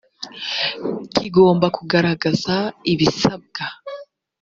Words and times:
kigomba 1.13 1.65
kugaragaza 1.77 2.55
ibisabwa. 2.91 3.63